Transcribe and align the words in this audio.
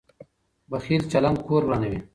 بخیل 0.69 1.01
چلند 1.11 1.37
کور 1.47 1.61
ورانوي. 1.65 1.99